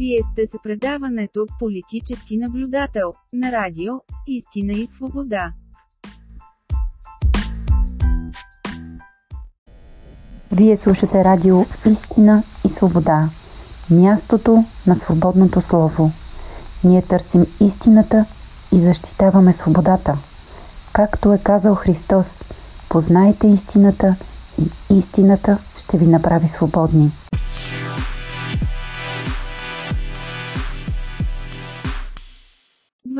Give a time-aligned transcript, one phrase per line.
[0.00, 3.92] Вие сте с предаването «Политически наблюдател» на радио
[4.26, 5.52] «Истина и свобода».
[10.52, 13.30] Вие слушате радио Истина и свобода.
[13.90, 16.10] Мястото на свободното слово.
[16.84, 18.24] Ние търсим истината
[18.72, 20.18] и защитаваме свободата.
[20.92, 22.34] Както е казал Христос,
[22.88, 24.16] познайте истината
[24.58, 27.10] и истината ще ви направи свободни.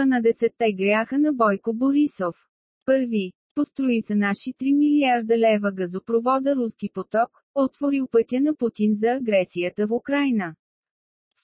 [0.00, 2.36] 12-те гряха на Бойко Борисов.
[2.86, 3.32] Първи.
[3.54, 9.86] Построи се наши 3 милиарда лева газопровода Руски поток, отворил пътя на Путин за агресията
[9.86, 10.54] в Украина.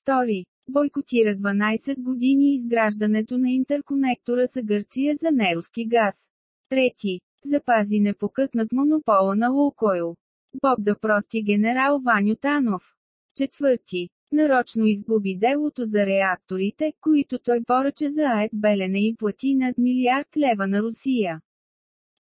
[0.00, 0.44] Втори.
[0.68, 6.14] Бойкотира 12 години изграждането на интерконектора с Гърция за неруски газ.
[6.68, 7.20] Трети.
[7.44, 10.16] Запази непокътнат монопола на Лукойл.
[10.62, 12.82] Бог да прости генерал Ваню Танов.
[13.36, 14.08] Четвърти.
[14.32, 20.28] Нарочно изгуби делото за реакторите, които той поръча за АЕЦ Белене и плати над милиард
[20.36, 21.40] лева на Русия.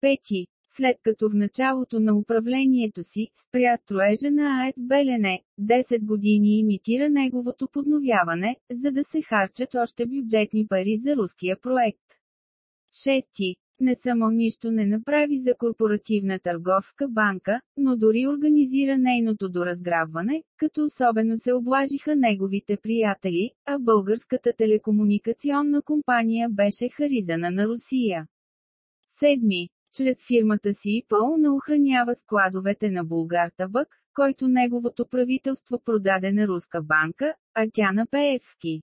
[0.00, 0.46] Пети.
[0.76, 7.08] След като в началото на управлението си спря строежа на АЕЦ Белене, 10 години имитира
[7.08, 12.06] неговото подновяване, за да се харчат още бюджетни пари за руския проект.
[13.02, 13.56] Шести.
[13.80, 20.84] Не само нищо не направи за корпоративна търговска банка, но дори организира нейното доразграбване, като
[20.84, 28.26] особено се облажиха неговите приятели, а българската телекомуникационна компания беше харизана на Русия.
[29.08, 29.68] Седми.
[29.94, 36.82] Чрез фирмата си пълно охранява складовете на Булгар Табък, който неговото правителство продаде на руска
[36.82, 38.82] банка, а тя на Пеевски.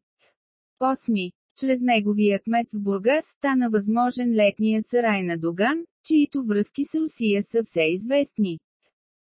[0.80, 1.32] Осми.
[1.58, 7.44] Чрез неговия кмет в Бургас стана възможен летния сарай на Доган, чието връзки с Русия
[7.44, 8.60] са все известни.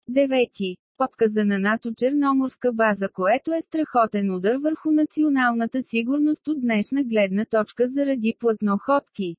[0.09, 0.77] Девети.
[0.97, 7.45] Подказа на НАТО Черноморска база, което е страхотен удар върху националната сигурност от днешна гледна
[7.45, 9.35] точка заради плътноходки.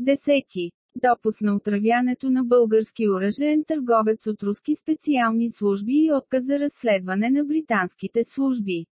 [0.00, 0.70] Десети.
[0.96, 8.24] Допусна отравянето на български оръжен търговец от руски специални служби и отказа разследване на британските
[8.24, 8.86] служби.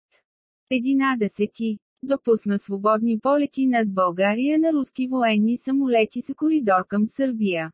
[0.73, 1.79] 11.
[2.07, 7.71] Допусна свободни полети над България на руски военни самолети с коридор към Сърбия.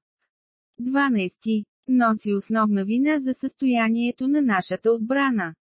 [0.80, 1.64] 12.
[1.88, 5.54] Носи основна вина за състоянието на нашата отбрана.